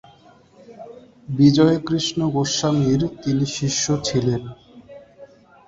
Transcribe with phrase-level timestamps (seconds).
[1.29, 4.41] বিজয়কৃষ্ণ গোস্বামীর তিনি শিষ্য ছিলেন।